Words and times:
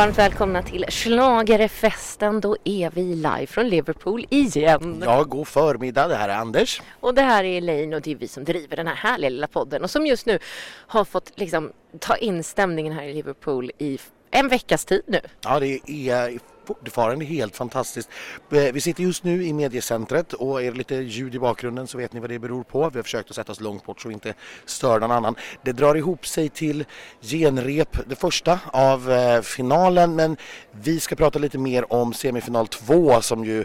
varmt 0.00 0.18
välkomna 0.18 0.62
till 0.62 0.84
Schlagerfesten. 0.88 2.40
Då 2.40 2.56
är 2.64 2.90
vi 2.90 3.02
live 3.02 3.46
från 3.46 3.68
Liverpool 3.68 4.26
igen. 4.30 5.02
Ja, 5.06 5.24
god 5.24 5.48
förmiddag. 5.48 6.08
Det 6.08 6.14
här 6.14 6.28
är 6.28 6.36
Anders. 6.36 6.82
Och 7.00 7.14
det 7.14 7.22
här 7.22 7.44
är 7.44 7.58
Elaine 7.58 7.94
och 7.94 8.02
det 8.02 8.10
är 8.10 8.16
vi 8.16 8.28
som 8.28 8.44
driver 8.44 8.76
den 8.76 8.86
här 8.86 8.94
härliga 8.94 9.30
lilla 9.30 9.46
podden 9.46 9.82
och 9.82 9.90
som 9.90 10.06
just 10.06 10.26
nu 10.26 10.38
har 10.86 11.04
fått 11.04 11.32
liksom 11.34 11.72
ta 11.98 12.16
in 12.16 12.44
stämningen 12.44 12.92
här 12.92 13.02
i 13.02 13.14
Liverpool 13.14 13.70
i 13.78 13.98
en 14.30 14.48
veckas 14.48 14.84
tid 14.84 15.02
nu. 15.06 15.20
Ja, 15.40 15.60
det 15.60 15.80
är 15.86 16.38
fortfarande 16.78 17.24
helt 17.24 17.56
fantastiskt. 17.56 18.08
Eh, 18.52 18.72
vi 18.72 18.80
sitter 18.80 19.02
just 19.02 19.24
nu 19.24 19.44
i 19.44 19.52
mediecentret 19.52 20.32
och 20.32 20.62
är 20.62 20.70
det 20.70 20.78
lite 20.78 20.94
ljud 20.94 21.34
i 21.34 21.38
bakgrunden 21.38 21.86
så 21.86 21.98
vet 21.98 22.12
ni 22.12 22.20
vad 22.20 22.30
det 22.30 22.38
beror 22.38 22.62
på. 22.62 22.90
Vi 22.90 22.98
har 22.98 23.02
försökt 23.02 23.30
att 23.30 23.36
sätta 23.36 23.52
oss 23.52 23.60
långt 23.60 23.86
bort 23.86 24.00
så 24.00 24.08
vi 24.08 24.14
inte 24.14 24.34
stör 24.64 25.00
någon 25.00 25.10
annan. 25.10 25.34
Det 25.62 25.72
drar 25.72 25.94
ihop 25.94 26.26
sig 26.26 26.48
till 26.48 26.84
genrep, 27.20 27.98
det 28.06 28.16
första 28.16 28.58
av 28.66 29.12
eh, 29.12 29.40
finalen, 29.40 30.16
men 30.16 30.36
vi 30.72 31.00
ska 31.00 31.16
prata 31.16 31.38
lite 31.38 31.58
mer 31.58 31.92
om 31.92 32.12
semifinal 32.12 32.66
2 32.66 33.20
som 33.20 33.44
ju 33.44 33.64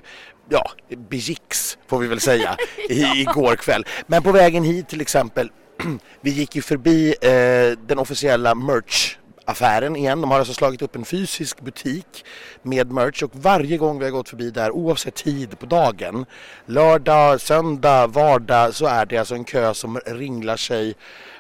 ja, 0.50 0.72
begicks 0.90 1.78
får 1.88 2.00
vi 2.00 2.08
väl 2.08 2.20
säga 2.20 2.58
i, 2.90 3.02
igår 3.02 3.56
kväll. 3.56 3.86
Men 4.08 4.24
på 4.24 4.32
vägen 4.32 4.64
hit 4.64 4.88
till 4.90 5.02
exempel, 5.02 5.52
vi 6.22 6.30
gick 6.30 6.56
ju 6.56 6.62
förbi 6.62 7.16
eh, 7.22 7.80
den 7.88 8.00
officiella 8.00 8.56
merch 8.56 9.18
affären 9.46 9.96
igen. 9.96 10.22
De 10.22 10.32
har 10.32 10.40
alltså 10.40 10.54
slagit 10.54 10.82
upp 10.82 10.96
en 10.96 11.06
fysisk 11.06 11.62
butik 11.62 12.26
med 12.62 12.92
merch 12.92 13.24
och 13.24 13.32
varje 13.34 13.78
gång 13.78 14.00
vi 14.00 14.06
har 14.06 14.12
gått 14.12 14.30
förbi 14.30 14.52
där 14.52 14.72
oavsett 14.72 15.16
tid 15.16 15.60
på 15.60 15.66
dagen, 15.66 16.26
lördag, 16.66 17.42
söndag, 17.42 18.08
vardag 18.08 18.76
så 18.76 18.86
är 18.86 19.06
det 19.06 19.18
alltså 19.18 19.36
en 19.36 19.44
kö 19.44 19.74
som 19.74 20.00
ringlar 20.06 20.58
sig 20.58 20.96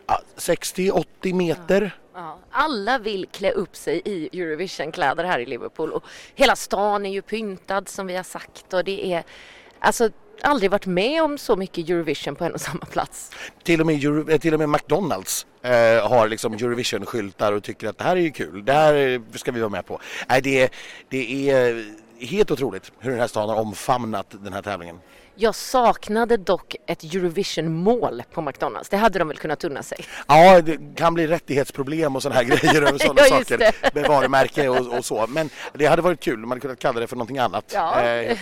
ja, 0.07 0.21
60-80 0.37 1.33
meter. 1.33 1.97
Ja, 2.13 2.39
alla 2.51 2.97
vill 2.97 3.27
klä 3.31 3.51
upp 3.51 3.75
sig 3.75 4.01
i 4.05 4.41
Eurovision-kläder 4.41 5.23
här 5.23 5.39
i 5.39 5.45
Liverpool 5.45 5.91
och 5.91 6.03
hela 6.35 6.55
stan 6.55 7.05
är 7.05 7.11
ju 7.11 7.21
pyntad 7.21 7.89
som 7.89 8.07
vi 8.07 8.15
har 8.15 8.23
sagt 8.23 8.73
och 8.73 8.83
det 8.83 9.13
är 9.13 9.23
alltså 9.79 10.09
aldrig 10.41 10.71
varit 10.71 10.85
med 10.85 11.23
om 11.23 11.37
så 11.37 11.55
mycket 11.55 11.89
Eurovision 11.89 12.35
på 12.35 12.45
en 12.45 12.53
och 12.53 12.61
samma 12.61 12.85
plats. 12.85 13.31
Till 13.63 13.81
och 13.81 13.87
med, 13.87 13.95
Euro, 13.95 14.29
eh, 14.29 14.39
till 14.39 14.53
och 14.53 14.59
med 14.59 14.69
McDonalds 14.69 15.45
eh, 15.61 16.09
har 16.09 16.27
liksom 16.27 16.53
Eurovision-skyltar 16.53 17.51
och 17.51 17.63
tycker 17.63 17.87
att 17.87 17.97
det 17.97 18.03
här 18.03 18.15
är 18.15 18.21
ju 18.21 18.31
kul, 18.31 18.65
det 18.65 18.73
här 18.73 19.21
ska 19.37 19.51
vi 19.51 19.59
vara 19.59 19.69
med 19.69 19.85
på. 19.85 19.99
Nej, 20.29 20.41
det, 20.41 20.73
det 21.09 21.49
är 21.49 21.85
helt 22.19 22.51
otroligt 22.51 22.91
hur 22.99 23.11
den 23.11 23.19
här 23.19 23.27
staden 23.27 23.49
har 23.49 23.61
omfamnat 23.61 24.35
den 24.43 24.53
här 24.53 24.61
tävlingen. 24.61 24.99
Jag 25.37 25.55
saknade 25.55 26.37
dock 26.37 26.75
ett 26.87 27.03
Eurovision-mål 27.03 28.23
på 28.31 28.41
McDonalds. 28.41 28.89
Det 28.89 28.97
hade 28.97 29.19
de 29.19 29.27
väl 29.27 29.37
kunnat 29.37 29.63
unna 29.63 29.83
sig? 29.83 29.97
Ja, 30.27 30.61
det 30.61 30.95
kan 30.95 31.13
bli 31.13 31.27
rättighetsproblem 31.27 32.15
och 32.15 32.23
sådana 32.23 32.41
här 32.41 32.43
grejer 32.57 32.81
över 32.81 32.97
sådana 32.97 33.21
ja, 33.21 33.27
saker 33.27 33.75
med 33.93 34.07
varumärke 34.07 34.69
och, 34.69 34.97
och, 34.97 35.05
så. 35.05 35.27
Men 35.27 35.49
det 35.73 35.85
hade 35.85 36.01
varit 36.01 36.19
kul, 36.19 36.39
man 36.39 36.49
hade 36.49 36.61
kunnat 36.61 36.79
kalla 36.79 36.99
det 36.99 37.07
för 37.07 37.15
någonting 37.15 37.37
annat. 37.37 37.71
Ja. 37.73 38.01
Eh. 38.01 38.37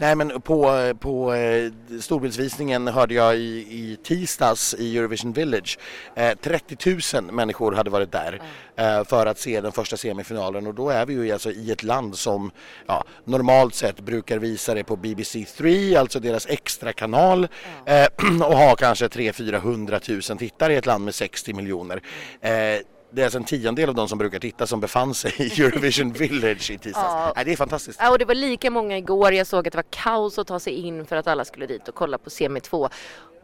Nej, 0.00 0.14
men 0.14 0.40
på, 0.40 0.92
på 1.00 1.34
eh, 1.34 1.72
storbildsvisningen 2.00 2.88
hörde 2.88 3.14
jag 3.14 3.36
i, 3.36 3.66
i 3.70 3.98
tisdags 4.02 4.74
i 4.78 4.98
Eurovision 4.98 5.32
Village 5.32 5.78
eh, 6.14 6.34
30 6.34 7.20
000 7.20 7.32
människor 7.32 7.72
hade 7.72 7.90
varit 7.90 8.12
där 8.12 8.42
eh, 8.76 9.04
för 9.04 9.26
att 9.26 9.38
se 9.38 9.60
den 9.60 9.72
första 9.72 9.96
semifinalen 9.96 10.66
och 10.66 10.74
då 10.74 10.90
är 10.90 11.06
vi 11.06 11.14
ju 11.14 11.32
alltså 11.32 11.50
i 11.50 11.70
ett 11.70 11.82
land 11.82 12.18
som 12.18 12.50
ja, 12.86 13.04
normalt 13.24 13.74
sett 13.74 14.00
brukar 14.00 14.38
visa 14.38 14.74
det 14.74 14.84
på 14.84 14.96
BBC 14.96 15.44
3, 15.56 15.96
alltså 15.96 16.21
deras 16.22 16.46
extra 16.46 16.92
kanal 16.92 17.48
ja. 17.84 17.92
eh, 17.92 18.08
och 18.46 18.56
har 18.56 18.76
kanske 18.76 19.06
300-400 19.06 20.30
000 20.30 20.38
tittare 20.38 20.72
i 20.72 20.76
ett 20.76 20.86
land 20.86 21.04
med 21.04 21.14
60 21.14 21.52
miljoner. 21.52 22.02
Eh, 22.40 22.50
det 23.14 23.20
är 23.20 23.24
alltså 23.24 23.38
en 23.38 23.44
tiondel 23.44 23.88
av 23.88 23.94
de 23.94 24.08
som 24.08 24.18
brukar 24.18 24.38
titta 24.38 24.66
som 24.66 24.80
befann 24.80 25.14
sig 25.14 25.32
i 25.38 25.62
Eurovision 25.62 26.12
Village 26.18 26.70
i 26.70 26.78
tisdags. 26.78 26.96
Ja. 26.96 27.32
Nej, 27.36 27.44
det 27.44 27.52
är 27.52 27.56
fantastiskt. 27.56 27.98
Ja, 28.02 28.10
och 28.10 28.18
det 28.18 28.24
var 28.24 28.34
lika 28.34 28.70
många 28.70 28.98
igår. 28.98 29.32
Jag 29.32 29.46
såg 29.46 29.66
att 29.66 29.72
det 29.72 29.78
var 29.78 29.84
kaos 29.90 30.38
att 30.38 30.46
ta 30.46 30.60
sig 30.60 30.72
in 30.72 31.06
för 31.06 31.16
att 31.16 31.26
alla 31.26 31.44
skulle 31.44 31.66
dit 31.66 31.88
och 31.88 31.94
kolla 31.94 32.18
på 32.18 32.30
semi 32.30 32.60
2. 32.60 32.88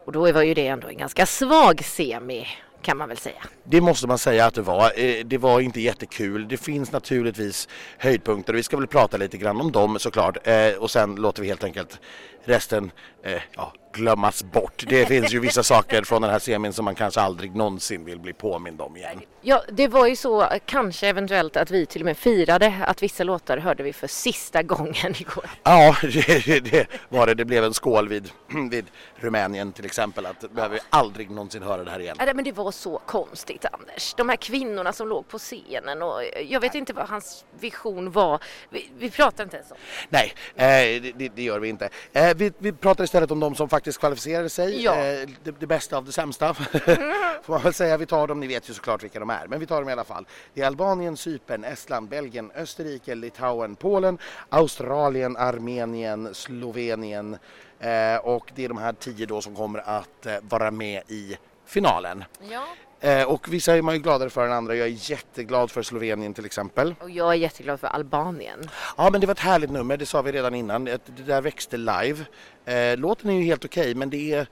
Och 0.05 0.11
då 0.11 0.31
var 0.31 0.41
ju 0.41 0.53
det 0.53 0.67
ändå 0.67 0.87
en 0.87 0.97
ganska 0.97 1.25
svag 1.25 1.83
semi 1.85 2.47
kan 2.81 2.97
man 2.97 3.09
väl 3.09 3.17
säga. 3.17 3.43
Det 3.63 3.81
måste 3.81 4.07
man 4.07 4.17
säga 4.17 4.45
att 4.45 4.53
det 4.53 4.61
var. 4.61 4.91
Eh, 4.95 5.25
det 5.25 5.37
var 5.37 5.59
inte 5.59 5.81
jättekul. 5.81 6.47
Det 6.47 6.57
finns 6.57 6.91
naturligtvis 6.91 7.67
höjdpunkter 7.97 8.53
och 8.53 8.59
vi 8.59 8.63
ska 8.63 8.77
väl 8.77 8.87
prata 8.87 9.17
lite 9.17 9.37
grann 9.37 9.61
om 9.61 9.71
dem 9.71 9.99
såklart. 9.99 10.47
Eh, 10.47 10.73
och 10.79 10.91
sen 10.91 11.15
låter 11.15 11.41
vi 11.41 11.47
helt 11.47 11.63
enkelt 11.63 11.99
resten 12.43 12.91
eh, 13.23 13.41
ja, 13.55 13.73
glömmas 13.93 14.43
bort. 14.43 14.83
Det 14.87 15.05
finns 15.05 15.33
ju 15.33 15.39
vissa 15.39 15.63
saker 15.63 16.03
från 16.03 16.21
den 16.21 16.31
här 16.31 16.39
semin 16.39 16.73
som 16.73 16.85
man 16.85 16.95
kanske 16.95 17.21
aldrig 17.21 17.55
någonsin 17.55 18.05
vill 18.05 18.19
bli 18.19 18.33
påmind 18.33 18.81
om 18.81 18.97
igen. 18.97 19.21
Ja, 19.41 19.63
det 19.71 19.87
var 19.87 20.07
ju 20.07 20.15
så 20.15 20.47
kanske 20.65 21.07
eventuellt 21.07 21.57
att 21.57 21.71
vi 21.71 21.85
till 21.85 22.01
och 22.01 22.05
med 22.05 22.17
firade 22.17 22.73
att 22.87 23.03
vissa 23.03 23.23
låtar 23.23 23.57
hörde 23.57 23.83
vi 23.83 23.93
för 23.93 24.07
sista 24.07 24.63
gången 24.63 25.15
igår. 25.19 25.49
Ja, 25.63 25.95
det, 26.01 26.59
det 26.59 26.87
var 27.09 27.27
det. 27.27 27.33
Det 27.33 27.45
blev 27.45 27.63
en 27.63 27.73
skål 27.73 28.07
vid, 28.07 28.31
vid 28.71 28.85
Rumänien 29.15 29.71
till 29.71 29.85
exempel. 29.85 30.25
Att 30.25 30.35
ja. 30.41 30.47
behöver 30.47 30.75
vi 30.75 30.81
aldrig 30.89 31.29
någonsin 31.29 31.63
höra 31.63 31.83
det 31.83 31.91
här 31.91 31.99
igen. 31.99 32.15
Ja, 32.19 32.33
men 32.33 32.43
det 32.43 32.51
var 32.51 32.71
så 32.71 33.01
konstigt 33.05 33.65
Anders. 33.71 34.13
De 34.13 34.29
här 34.29 34.35
kvinnorna 34.35 34.93
som 34.93 35.07
låg 35.07 35.27
på 35.27 35.37
scenen 35.37 36.01
och 36.01 36.21
jag 36.47 36.59
vet 36.59 36.75
inte 36.75 36.93
vad 36.93 37.09
hans 37.09 37.45
vision 37.59 38.11
var. 38.11 38.43
Vi, 38.69 38.89
vi 38.97 39.11
pratar 39.11 39.43
inte 39.43 39.57
ens 39.57 39.71
om 39.71 39.77
Nej, 40.09 40.33
eh, 40.55 41.01
det, 41.15 41.29
det, 41.35 41.43
gör 41.43 41.59
vi 41.59 41.69
inte. 41.69 41.89
Eh, 42.13 42.35
vi, 42.35 42.51
vi 42.57 42.71
pratar 42.71 43.03
istället 43.03 43.31
om 43.31 43.39
de 43.39 43.55
som 43.55 43.69
faktiskt 43.69 43.78
kvalificerade 43.83 44.49
sig. 44.49 44.83
Ja. 44.83 44.95
Eh, 44.95 45.29
det, 45.43 45.59
det, 45.59 45.67
bästa 45.67 45.97
av 45.97 46.05
det 46.05 46.11
sämsta 46.11 46.53
får 47.43 47.49
man 47.49 47.61
väl 47.61 47.73
säga. 47.73 47.97
Vi 47.97 48.05
tar 48.05 48.27
dem, 48.27 48.39
ni 48.39 48.47
vet 48.47 48.69
ju 48.69 48.73
såklart 48.73 49.03
vilka 49.03 49.19
de 49.19 49.29
är, 49.29 49.47
men 49.47 49.59
vi 49.59 49.65
tar 49.65 49.81
dem 49.81 49.89
i 49.89 49.91
alla 49.91 50.03
fall. 50.03 50.25
Det 50.53 50.61
är 50.61 50.67
Albanien, 50.67 51.17
Cypern, 51.17 51.63
Estland, 51.63 52.09
Belgien, 52.09 52.51
Österrike, 52.55 53.15
Litauen, 53.15 53.75
Polen, 53.75 54.17
Australien, 54.49 55.37
Armenien, 55.37 56.33
Slovenien 56.33 57.37
eh, 57.79 58.15
och 58.15 58.51
det 58.55 58.65
är 58.65 58.67
de 58.67 58.77
här 58.77 58.93
tio 58.93 59.25
då 59.25 59.41
som 59.41 59.55
kommer 59.55 59.79
att 59.79 60.25
eh, 60.25 60.35
vara 60.41 60.71
med 60.71 61.03
i 61.07 61.37
finalen. 61.65 62.23
Ja. 62.51 62.67
Eh, 63.01 63.23
och 63.23 63.53
vissa 63.53 63.77
är 63.77 63.81
man 63.81 63.95
ju 63.95 64.01
gladare 64.01 64.29
för 64.29 64.45
än 64.45 64.51
andra. 64.51 64.75
Jag 64.75 64.87
är 64.87 65.11
jätteglad 65.11 65.71
för 65.71 65.83
Slovenien 65.83 66.33
till 66.33 66.45
exempel. 66.45 66.95
Och 67.01 67.09
jag 67.09 67.29
är 67.29 67.33
jätteglad 67.33 67.79
för 67.79 67.87
Albanien. 67.87 68.59
Ja 68.97 69.09
men 69.09 69.21
det 69.21 69.27
var 69.27 69.31
ett 69.31 69.39
härligt 69.39 69.71
nummer, 69.71 69.97
det 69.97 70.05
sa 70.05 70.21
vi 70.21 70.31
redan 70.31 70.55
innan. 70.55 70.85
Det 70.85 70.99
där 71.25 71.41
växte 71.41 71.77
live. 71.77 72.25
Eh, 72.65 72.97
låten 72.97 73.29
är 73.29 73.33
ju 73.33 73.43
helt 73.43 73.65
okej 73.65 73.81
okay, 73.81 73.95
men 73.95 74.09
det 74.09 74.33
är 74.33 74.47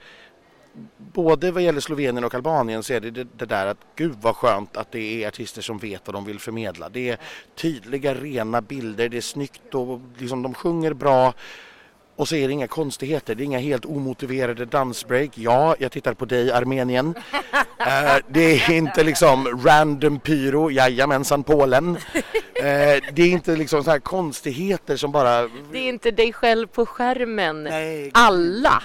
både 0.98 1.50
vad 1.50 1.62
gäller 1.62 1.80
Slovenien 1.80 2.24
och 2.24 2.34
Albanien 2.34 2.82
så 2.82 2.92
är 2.92 3.00
det, 3.00 3.10
det 3.10 3.26
det 3.36 3.46
där 3.46 3.66
att 3.66 3.78
gud 3.96 4.16
vad 4.20 4.36
skönt 4.36 4.76
att 4.76 4.92
det 4.92 5.24
är 5.24 5.28
artister 5.28 5.62
som 5.62 5.78
vet 5.78 6.02
vad 6.06 6.14
de 6.14 6.24
vill 6.24 6.40
förmedla. 6.40 6.88
Det 6.88 7.10
är 7.10 7.18
tydliga 7.54 8.14
rena 8.14 8.60
bilder, 8.60 9.08
det 9.08 9.16
är 9.16 9.20
snyggt 9.20 9.74
och 9.74 10.00
liksom 10.18 10.42
de 10.42 10.54
sjunger 10.54 10.92
bra. 10.92 11.34
Och 12.18 12.28
så 12.28 12.36
är 12.36 12.48
det 12.48 12.52
inga 12.52 12.66
konstigheter, 12.66 13.34
det 13.34 13.42
är 13.42 13.44
inga 13.44 13.58
helt 13.58 13.84
omotiverade 13.84 14.64
dansbreak. 14.64 15.30
Ja, 15.34 15.76
jag 15.78 15.92
tittar 15.92 16.14
på 16.14 16.24
dig 16.24 16.52
Armenien. 16.52 17.06
uh, 17.06 18.16
det 18.28 18.40
är 18.40 18.70
inte 18.70 19.04
liksom 19.04 19.62
random 19.64 20.20
pyro, 20.20 20.70
jajamensan 20.70 21.42
Polen. 21.42 21.88
Uh, 21.88 22.00
det 23.12 23.22
är 23.22 23.28
inte 23.28 23.56
liksom 23.56 23.84
så 23.84 23.90
här 23.90 23.98
konstigheter 23.98 24.96
som 24.96 25.12
bara... 25.12 25.42
Det 25.72 25.78
är 25.78 25.88
inte 25.88 26.10
dig 26.10 26.32
själv 26.32 26.66
på 26.66 26.86
skärmen. 26.86 27.64
Nej. 27.64 28.10
Alla 28.14 28.82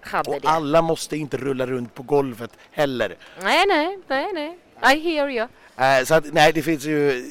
hade 0.00 0.30
och 0.30 0.40
det. 0.40 0.48
alla 0.48 0.82
måste 0.82 1.16
inte 1.16 1.36
rulla 1.36 1.66
runt 1.66 1.94
på 1.94 2.02
golvet 2.02 2.50
heller. 2.70 3.16
Nej, 3.42 3.64
nej, 3.68 3.98
nej, 4.08 4.32
nej. 4.34 4.58
I 4.96 5.00
hear 5.00 5.28
you. 5.28 5.42
Uh, 5.44 6.04
så 6.04 6.14
att, 6.14 6.32
nej, 6.32 6.52
det 6.52 6.62
finns 6.62 6.84
ju... 6.84 7.24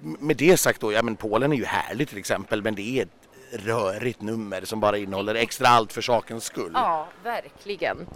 Med 0.00 0.36
det 0.36 0.56
sagt 0.56 0.80
då, 0.80 0.92
ja 0.92 1.02
men 1.02 1.16
Polen 1.16 1.52
är 1.52 1.56
ju 1.56 1.64
härligt 1.64 2.08
till 2.08 2.18
exempel 2.18 2.62
men 2.62 2.74
det 2.74 3.00
är 3.00 3.06
rörigt 3.52 4.22
nummer 4.22 4.64
som 4.64 4.80
bara 4.80 4.98
innehåller 4.98 5.34
extra 5.34 5.68
allt 5.68 5.92
för 5.92 6.02
sakens 6.02 6.44
skull. 6.44 6.70
Ja, 6.74 7.08
verkligen. 7.22 8.06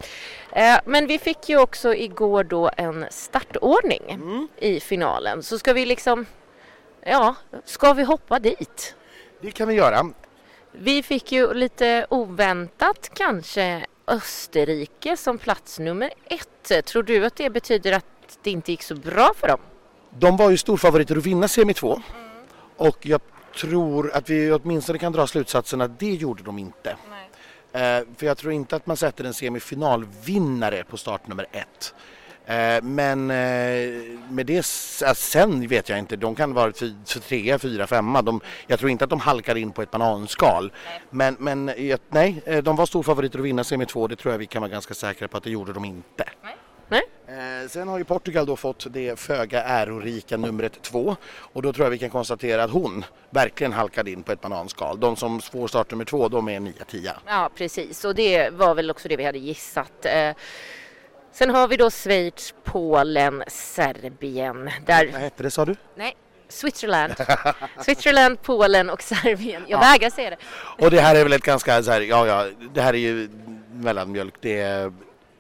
Eh, 0.52 0.76
men 0.84 1.06
vi 1.06 1.18
fick 1.18 1.48
ju 1.48 1.58
också 1.58 1.94
igår 1.94 2.44
då 2.44 2.70
en 2.76 3.06
startordning 3.10 4.02
mm. 4.08 4.48
i 4.56 4.80
finalen. 4.80 5.42
Så 5.42 5.58
ska 5.58 5.72
vi 5.72 5.86
liksom, 5.86 6.26
ja, 7.00 7.34
ska 7.64 7.92
vi 7.92 8.02
hoppa 8.02 8.38
dit? 8.38 8.94
Det 9.40 9.50
kan 9.50 9.68
vi 9.68 9.74
göra. 9.74 10.10
Vi 10.72 11.02
fick 11.02 11.32
ju 11.32 11.54
lite 11.54 12.06
oväntat 12.10 13.10
kanske 13.14 13.86
Österrike 14.06 15.16
som 15.16 15.38
plats 15.38 15.78
nummer 15.78 16.10
ett. 16.24 16.86
Tror 16.86 17.02
du 17.02 17.26
att 17.26 17.36
det 17.36 17.50
betyder 17.50 17.92
att 17.92 18.38
det 18.42 18.50
inte 18.50 18.70
gick 18.70 18.82
så 18.82 18.94
bra 18.94 19.32
för 19.36 19.48
dem? 19.48 19.60
De 20.10 20.36
var 20.36 20.50
ju 20.50 20.56
storfavoriter 20.56 21.16
att 21.16 21.26
vinna 21.26 21.48
semi 21.48 21.74
2 21.74 21.92
mm. 21.92 22.02
och 22.76 23.06
jag 23.06 23.20
tror 23.60 24.10
att 24.14 24.30
vi 24.30 24.52
åtminstone 24.52 24.98
kan 24.98 25.12
dra 25.12 25.26
slutsatsen 25.26 25.80
att 25.80 25.98
det 25.98 26.14
gjorde 26.14 26.42
de 26.42 26.58
inte. 26.58 26.96
Eh, 27.72 28.00
för 28.16 28.26
jag 28.26 28.38
tror 28.38 28.52
inte 28.52 28.76
att 28.76 28.86
man 28.86 28.96
sätter 28.96 29.24
en 29.24 29.34
semifinalvinnare 29.34 30.84
på 30.84 30.96
startnummer 30.96 31.46
ett. 31.52 31.94
Eh, 32.46 32.82
men 32.82 33.30
eh, 33.30 33.88
med 34.28 34.46
det 34.46 34.66
sen 35.16 35.68
vet 35.68 35.88
jag 35.88 35.98
inte, 35.98 36.16
de 36.16 36.34
kan 36.34 36.54
vara 36.54 36.72
trea, 37.28 37.58
fyra, 37.58 37.86
femma. 37.86 38.22
De, 38.22 38.40
jag 38.66 38.78
tror 38.78 38.90
inte 38.90 39.04
att 39.04 39.10
de 39.10 39.20
halkar 39.20 39.56
in 39.56 39.72
på 39.72 39.82
ett 39.82 39.90
bananskal. 39.90 40.72
Nej. 40.86 41.02
Men, 41.10 41.36
men 41.38 41.64
nej, 42.10 42.42
eh, 42.46 42.62
de 42.62 42.76
var 42.76 42.86
storfavoriter 42.86 43.38
att 43.38 43.44
vinna 43.44 43.64
semi 43.64 43.86
två, 43.86 44.06
det 44.06 44.16
tror 44.16 44.34
jag 44.34 44.38
vi 44.38 44.46
kan 44.46 44.62
vara 44.62 44.72
ganska 44.72 44.94
säkra 44.94 45.28
på 45.28 45.36
att 45.36 45.44
det 45.44 45.50
gjorde 45.50 45.72
de 45.72 45.84
inte. 45.84 46.24
Nej. 46.42 46.56
Nej. 46.88 47.02
Eh, 47.26 47.68
sen 47.68 47.88
har 47.88 47.98
ju 47.98 48.04
Portugal 48.04 48.46
då 48.46 48.56
fått 48.56 48.86
det 48.90 49.18
föga 49.18 49.62
ärorika 49.62 50.36
numret 50.36 50.82
två 50.82 51.16
och 51.26 51.62
då 51.62 51.72
tror 51.72 51.86
jag 51.86 51.90
vi 51.90 51.98
kan 51.98 52.10
konstatera 52.10 52.64
att 52.64 52.70
hon 52.70 53.04
verkligen 53.30 53.72
halkade 53.72 54.10
in 54.10 54.22
på 54.22 54.32
ett 54.32 54.40
bananskal. 54.40 55.00
De 55.00 55.16
som 55.16 55.40
får 55.40 55.68
startnummer 55.68 56.04
två, 56.04 56.28
de 56.28 56.48
är 56.48 56.60
9-10. 56.60 57.10
Ja, 57.26 57.50
precis. 57.54 58.04
Och 58.04 58.14
det 58.14 58.50
var 58.50 58.74
väl 58.74 58.90
också 58.90 59.08
det 59.08 59.16
vi 59.16 59.24
hade 59.24 59.38
gissat. 59.38 60.06
Eh, 60.06 60.30
sen 61.32 61.50
har 61.50 61.68
vi 61.68 61.76
då 61.76 61.90
Schweiz, 61.90 62.54
Polen, 62.64 63.44
Serbien. 63.48 64.70
Där... 64.86 65.08
Vad 65.12 65.20
hette 65.20 65.42
det 65.42 65.50
sa 65.50 65.64
du? 65.64 65.76
Nej, 65.94 66.16
Switzerland. 66.48 67.14
Switzerland, 67.80 68.42
Polen 68.42 68.90
och 68.90 69.02
Serbien. 69.02 69.62
Jag 69.68 69.76
ja. 69.76 69.80
vägrar 69.80 70.10
säga 70.10 70.30
det. 70.30 70.36
Och 70.84 70.90
det 70.90 71.00
här 71.00 71.14
är 71.14 71.22
väl 71.22 71.32
ett 71.32 71.42
ganska 71.42 71.82
så 71.82 71.90
här, 71.90 72.00
ja 72.00 72.26
ja, 72.26 72.46
det 72.74 72.80
här 72.80 72.94
är 72.94 72.98
ju 72.98 73.28
mellanmjölk. 73.72 74.34
Det 74.40 74.60
är 74.60 74.92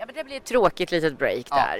Ja, 0.04 0.06
men 0.06 0.16
det 0.16 0.24
blir 0.24 0.36
ett 0.36 0.44
tråkigt 0.44 0.90
litet 0.90 1.18
break 1.18 1.46
ja, 1.50 1.56
där. 1.56 1.78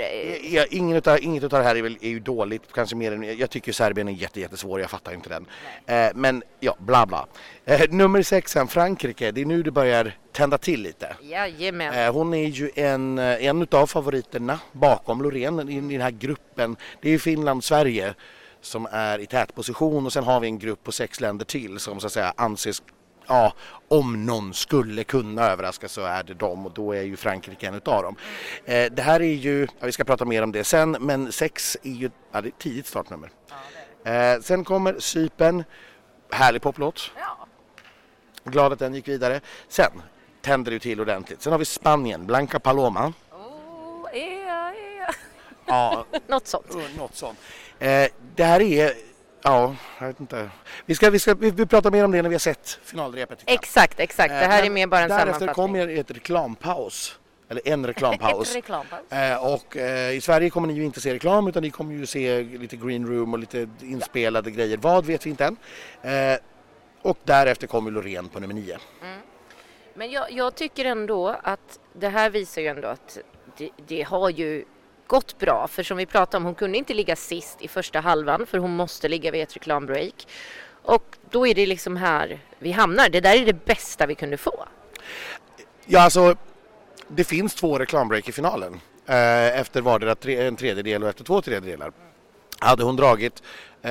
Ja, 0.55 0.65
ingen 0.71 0.97
utav, 0.97 1.19
inget 1.23 1.45
utav 1.45 1.59
det 1.59 1.65
här 1.65 1.77
är, 1.77 1.83
väl, 1.83 1.99
är 2.01 2.09
ju 2.09 2.21
dåligt, 2.21 2.73
kanske 2.73 2.97
mer 2.97 3.13
än, 3.13 3.39
jag 3.39 3.51
tycker 3.51 3.73
Serbien 3.73 4.09
är 4.09 4.13
jätte, 4.13 4.41
jättesvår, 4.41 4.81
jag 4.81 4.91
fattar 4.91 5.13
inte 5.13 5.29
den. 5.29 5.47
Eh, 5.87 6.13
men 6.15 6.43
ja, 6.61 6.77
bla 6.79 7.07
bla. 7.07 7.27
Eh, 7.65 7.91
nummer 7.91 8.23
sex 8.23 8.53
sen, 8.53 8.69
Frankrike, 8.69 9.31
det 9.31 9.41
är 9.41 9.45
nu 9.45 9.63
det 9.63 9.71
börjar 9.71 10.17
tända 10.33 10.59
till 10.59 10.83
lite. 10.83 11.17
Jajamän. 11.23 11.95
Eh, 11.95 12.13
hon 12.13 12.35
är 12.35 12.49
ju 12.49 12.71
en, 12.75 13.19
eh, 13.19 13.47
en 13.47 13.63
utav 13.63 13.87
favoriterna 13.87 14.61
bakom 14.73 15.23
Loreen 15.23 15.69
i, 15.69 15.77
i 15.77 15.81
den 15.81 16.01
här 16.01 16.11
gruppen. 16.11 16.77
Det 17.01 17.09
är 17.09 17.13
ju 17.13 17.19
Finland, 17.19 17.65
Sverige 17.65 18.15
som 18.61 18.89
är 18.91 19.19
i 19.19 19.27
tätposition 19.27 20.07
och 20.07 20.13
sen 20.13 20.25
har 20.25 20.41
vi 20.41 20.47
en 20.47 20.59
grupp 20.59 20.85
på 20.85 20.93
sex 20.93 21.21
länder 21.21 21.45
till 21.45 21.79
som 21.79 22.01
så 22.01 22.07
att 22.07 22.13
säga 22.13 22.35
anses 22.37 22.83
ja, 23.27 23.53
om 23.89 24.27
någon 24.27 24.55
skulle 24.55 25.05
kunna 25.05 25.43
överraska 25.43 25.89
så 25.89 26.05
är 26.05 26.23
det 26.23 26.35
dem 26.35 26.67
och 26.67 26.73
då 26.73 26.93
är 26.93 27.03
ju 27.03 27.17
Frankrike 27.17 27.67
en 27.67 27.75
utav 27.75 28.03
dem. 28.03 28.17
Eh, 28.65 28.93
det 28.93 29.03
här 29.03 29.23
är 29.23 29.35
ju, 29.35 29.67
ja, 29.81 29.87
vi 29.87 29.93
ska 29.93 30.05
prata 30.05 30.25
mer 30.25 30.43
om 30.43 30.53
det 30.53 30.65
sen, 30.65 30.97
men 31.01 31.33
sex 31.33 31.77
är 31.83 31.91
ju 31.91 32.11
ja, 32.33 32.41
det 32.41 32.49
är 32.49 32.51
ett 32.51 32.59
tidigt 32.59 32.87
startnummer. 32.87 33.31
Eh, 34.05 34.41
sen 34.41 34.65
kommer 34.65 34.99
Sypen, 34.99 35.65
härlig 36.31 36.63
poplåt. 36.63 37.11
Glad 38.45 38.73
att 38.73 38.79
den 38.79 38.95
gick 38.95 39.09
vidare. 39.09 39.41
Sen 39.69 40.03
tänder 40.43 40.73
det 40.73 40.79
till 40.79 41.01
ordentligt. 41.01 41.43
Sen 41.43 41.53
har 41.53 41.59
vi 41.59 41.65
Spanien, 41.65 42.27
Blanca 42.27 42.61
Paloma. 42.61 43.13
Oh, 43.31 44.17
ea, 44.17 44.75
ea. 44.75 45.15
Ja, 45.67 46.05
något 46.27 46.47
sånt. 46.47 46.77
Något 46.99 47.15
sånt. 47.15 47.39
Eh, 47.79 48.07
det 48.37 48.45
här 48.45 48.61
är 48.61 48.93
Ja, 49.47 49.77
jag 49.99 50.07
vet 50.07 50.21
inte. 50.21 50.51
Vi, 50.87 50.95
ska, 50.95 51.11
vi, 51.11 51.19
ska, 51.19 51.35
vi, 51.35 51.51
vi 51.51 51.67
pratar 51.67 51.91
mer 51.91 52.05
om 52.05 52.11
det 52.11 52.23
när 52.23 52.29
vi 52.29 52.35
har 52.35 52.39
sett 52.39 52.79
finalrepet. 52.83 53.43
Exakt, 53.47 54.01
exakt. 54.01 54.29
Det 54.29 54.35
här 54.35 54.63
är 54.63 54.71
mer 54.71 54.87
bara 54.87 55.01
en 55.01 55.09
därefter 55.09 55.39
sammanfattning. 55.39 55.73
Därefter 55.73 55.95
kommer 55.95 56.01
ett 56.01 56.11
reklampaus. 56.11 57.19
Eller 57.49 57.69
en 57.69 57.87
reklampaus. 57.87 58.49
ett 58.51 58.57
reklampaus. 58.57 59.13
Eh, 59.13 59.53
och 59.53 59.77
eh, 59.77 60.17
i 60.17 60.21
Sverige 60.21 60.51
kommer 60.51 60.69
ni 60.69 60.75
ju 60.75 60.85
inte 60.85 61.01
se 61.01 61.15
reklam 61.15 61.49
utan 61.49 61.63
ni 61.63 61.71
kommer 61.71 61.95
ju 61.95 62.07
se 62.07 62.43
lite 62.43 62.77
green 62.77 63.07
room 63.07 63.33
och 63.33 63.39
lite 63.39 63.69
inspelade 63.81 64.51
ja. 64.51 64.57
grejer. 64.57 64.77
Vad 64.77 65.07
vet 65.07 65.27
vi 65.27 65.31
inte 65.31 65.45
än. 65.45 65.57
Eh, 66.03 66.39
och 67.03 67.19
därefter 67.25 67.67
kommer 67.67 67.91
Loreen 67.91 68.29
på 68.29 68.41
nummer 68.41 68.55
nio. 68.55 68.79
Mm. 69.03 69.19
Men 69.95 70.11
jag, 70.11 70.33
jag, 70.33 70.55
tycker 70.55 70.85
ändå 70.85 71.29
att 71.43 71.79
det 71.93 72.09
här 72.09 72.31
visar 72.31 72.63
ju 72.63 72.69
ändå 72.69 72.89
att 72.89 73.19
det, 73.57 73.71
det 73.87 74.03
har 74.03 74.31
ju 74.31 74.65
gått 75.07 75.39
bra. 75.39 75.69
För 75.69 75.83
som 75.83 75.97
vi 75.97 76.07
pratade 76.07 76.37
om, 76.37 76.45
hon 76.45 76.55
kunde 76.55 76.79
inte 76.79 76.95
ligga 76.95 77.17
sist 77.17 77.63
i 77.63 77.69
första 77.69 78.01
halvan 78.01 78.47
för 78.47 78.59
hon 78.59 78.77
måste 78.77 79.09
ligga 79.09 79.31
vid 79.31 79.43
ett 79.43 79.55
reklambreak. 79.55 80.27
Och 80.83 81.17
då 81.31 81.47
är 81.47 81.55
det 81.55 81.67
liksom 81.67 81.97
här 81.97 82.39
vi 82.59 82.73
hamnar. 82.73 83.09
Det 83.09 83.21
där 83.21 83.37
är 83.43 83.47
det 83.47 83.65
bästa 83.65 84.07
vi 84.07 84.15
kunde 84.15 84.37
få. 84.37 84.65
Ja, 85.87 86.01
alltså 86.01 86.37
det 87.09 87.25
finns 87.25 87.55
två 87.55 87.79
reklambreak 87.79 88.29
i 88.29 88.33
finalen. 88.33 88.81
Eh, 89.07 89.61
efter 89.61 89.81
vardera 89.81 90.15
tre, 90.15 90.47
en 90.47 90.57
tredjedel 90.57 91.03
och 91.03 91.09
efter 91.09 91.25
två 91.25 91.43
tredjedelar. 91.43 91.93
Hade 92.59 92.85
hon 92.85 92.97
dragit, 92.97 93.43
eh, 93.83 93.91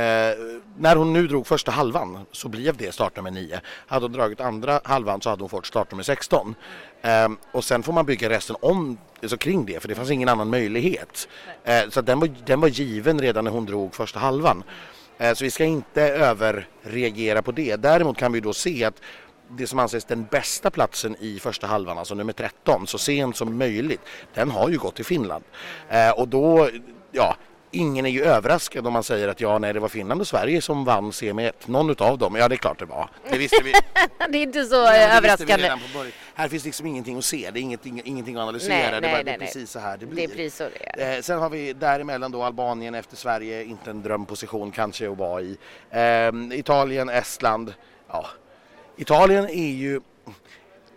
när 0.77 0.95
hon 0.95 1.13
nu 1.13 1.27
drog 1.27 1.48
första 1.48 1.71
halvan 1.71 2.25
så 2.31 2.50
blev 2.50 2.77
det 2.77 2.94
startnummer 2.94 3.31
9. 3.31 3.62
Hade 3.88 4.06
hon 4.06 4.12
dragit 4.12 4.42
andra 4.42 4.81
halvan 4.83 5.21
så 5.21 5.30
hade 5.30 5.44
hon 5.44 5.50
fått 5.50 5.65
startnummer 5.65 6.04
16. 6.04 6.56
Eh, 7.01 7.30
och 7.51 7.63
sen 7.63 7.83
får 7.83 7.94
man 7.94 8.06
bygga 8.06 8.30
resten 8.30 8.56
om 8.60 8.98
alltså 9.21 9.38
kring 9.38 9.65
det 9.65 9.80
för 9.80 9.88
det 9.88 9.95
fanns 9.95 10.12
ingen 10.12 10.30
annan 10.30 10.50
möjlighet. 10.50 11.27
Eh, 11.63 11.89
så 11.89 12.01
den 12.01 12.19
var, 12.19 12.30
den 12.45 12.62
var 12.62 12.68
given 12.68 13.19
redan 13.19 13.44
när 13.44 13.51
hon 13.51 13.65
drog 13.65 13.95
första 13.95 14.19
halvan. 14.19 14.63
Eh, 15.18 15.33
så 15.33 15.44
vi 15.44 15.51
ska 15.51 15.66
inte 15.66 16.01
överreagera 16.01 17.42
på 17.42 17.51
det. 17.51 17.75
Däremot 17.75 18.18
kan 18.18 18.31
vi 18.31 18.39
då 18.39 18.54
se 18.54 18.83
att 18.83 19.01
det 19.57 19.68
som 19.68 19.80
anses 19.80 20.06
den 20.06 20.24
bästa 20.31 20.69
platsen 20.69 21.16
i 21.19 21.39
första 21.39 21.68
halvan, 21.68 21.98
alltså 21.98 22.16
nummer 22.16 22.33
13, 22.33 22.88
så 22.88 22.98
sent 22.98 23.38
som 23.38 23.57
möjligt, 23.57 24.01
den 24.33 24.51
har 24.51 24.69
ju 24.69 24.77
gått 24.77 24.95
till 24.95 25.06
Finland. 25.06 25.44
Eh, 25.89 26.09
och 26.09 26.27
då, 26.27 26.69
ja, 27.12 27.36
ingen 27.73 28.05
är 28.05 28.09
ju 28.09 28.23
överraskad 28.23 28.87
om 28.87 28.93
man 28.93 29.03
säger 29.03 29.27
att 29.27 29.41
ja, 29.41 29.59
nej, 29.59 29.73
det 29.73 29.79
var 29.79 29.89
Finland 29.89 30.21
och 30.21 30.27
Sverige 30.27 30.61
som 30.61 30.85
vann 30.85 31.13
semi 31.13 31.45
1. 31.45 31.67
Någon 31.67 31.89
utav 31.89 32.17
dem, 32.17 32.35
ja 32.35 32.47
det 32.47 32.55
är 32.55 32.57
klart 32.57 32.79
det 32.79 32.85
var. 32.85 33.09
Det 33.29 33.37
visste 33.37 33.63
vi. 33.63 33.71
det 34.29 34.37
är 34.37 34.43
inte 34.43 34.65
så 34.65 34.75
ja, 34.75 34.95
överraskande. 34.95 35.71
Här 36.33 36.47
finns 36.47 36.65
liksom 36.65 36.85
ingenting 36.85 37.17
att 37.17 37.25
se, 37.25 37.51
det 37.51 37.59
är 37.59 37.61
ingenting, 37.61 38.01
ingenting 38.05 38.35
att 38.35 38.41
analysera. 38.41 38.91
Nej, 38.91 39.01
det 39.01 39.07
är 39.07 39.11
bara 39.11 39.23
nej, 39.23 39.37
precis 39.39 39.55
nej. 39.55 39.67
så 39.67 39.79
här 39.79 39.97
det 39.97 40.05
blir. 40.05 40.27
Det 40.27 40.33
är 40.33 40.35
precis 40.35 40.55
så 40.55 40.63
det 40.63 41.03
är. 41.03 41.15
Eh, 41.15 41.21
sen 41.21 41.39
har 41.39 41.49
vi 41.49 41.73
däremellan 41.73 42.31
då 42.31 42.43
Albanien 42.43 42.95
efter 42.95 43.15
Sverige, 43.15 43.63
inte 43.63 43.89
en 43.89 44.01
drömposition 44.01 44.71
kanske 44.71 45.11
att 45.11 45.17
vara 45.17 45.41
i. 45.41 45.57
Eh, 45.89 46.59
Italien, 46.59 47.09
Estland, 47.09 47.73
ja. 48.07 48.25
Italien 48.97 49.49
är 49.49 49.71
ju, 49.71 50.01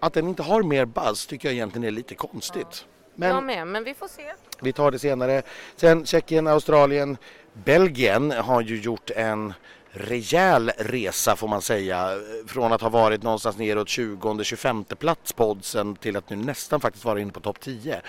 att 0.00 0.12
den 0.12 0.28
inte 0.28 0.43
har 0.43 0.62
mer 0.62 0.84
buzz 0.84 1.26
tycker 1.26 1.49
jag 1.49 1.55
egentligen 1.55 1.84
är 1.84 1.90
lite 1.90 2.14
konstigt. 2.14 2.84
Men, 3.17 3.29
jag 3.35 3.45
med, 3.45 3.67
men 3.67 3.85
vi 3.85 3.95
får 3.95 4.09
se. 4.09 4.23
Vi 4.61 4.73
tar 4.73 4.91
det 4.91 4.99
senare. 4.99 5.43
Sen 5.77 6.07
Tjeckien, 6.07 6.47
Australien, 6.47 7.17
Belgien 7.53 8.31
har 8.31 8.61
ju 8.61 8.81
gjort 8.81 9.11
en 9.11 9.55
rejäl 9.91 10.73
resa 10.79 11.37
får 11.37 11.49
man 11.49 11.63
säga. 11.63 12.19
Från 12.47 12.73
att 12.73 12.81
ha 12.81 12.89
varit 12.89 13.23
någonstans 13.23 13.59
neråt 13.59 13.89
20-25 13.89 14.95
plats 14.95 15.33
på 15.33 15.51
oddsen 15.51 15.97
till 15.97 16.17
att 16.17 16.31
nu 16.31 16.37
nästan 16.37 16.81
faktiskt 16.81 17.05
vara 17.05 17.21
inne 17.21 17.33
på 17.33 17.41
topp 17.41 17.61
10. 17.61 18.01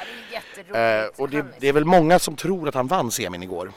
Det 0.71 0.77
är 0.77 1.03
eh, 1.03 1.09
och 1.15 1.29
det, 1.29 1.45
det, 1.59 1.67
är 1.67 1.73
väl 1.73 1.85
många 1.85 2.19
som 2.19 2.35
tror 2.35 2.67
att 2.67 2.75
han 2.75 2.87
vann 2.87 3.11
semin 3.11 3.43
igår 3.43 3.71